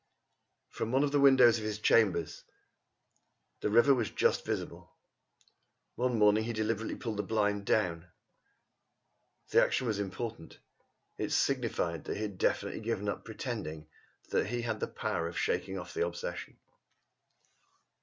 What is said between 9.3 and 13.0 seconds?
The action was important. It signified that he had definitely